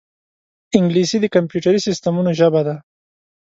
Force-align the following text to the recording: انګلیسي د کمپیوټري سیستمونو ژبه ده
انګلیسي 0.77 1.17
د 1.21 1.25
کمپیوټري 1.35 1.79
سیستمونو 1.87 2.29
ژبه 2.39 2.61
ده 2.67 2.75